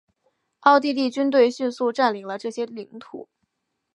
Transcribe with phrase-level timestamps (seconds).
[0.61, 3.29] 奥地利军队迅速占领了这些领土。